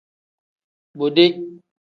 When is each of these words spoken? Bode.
Bode. 0.97 1.25